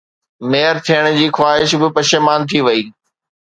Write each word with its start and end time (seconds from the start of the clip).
mayor 0.53 0.75
ٿيڻ 0.87 1.05
جي 1.19 1.27
خواهش 1.37 1.69
به 1.81 1.87
پشيمان 1.99 2.39
ٿي 2.49 2.59
وئي 2.65 2.81